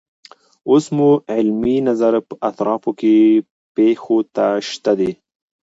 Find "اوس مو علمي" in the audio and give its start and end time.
0.69-1.75